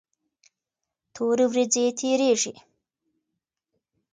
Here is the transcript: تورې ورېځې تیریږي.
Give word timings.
تورې 1.13 1.45
ورېځې 1.51 1.83
تیریږي. 1.99 2.53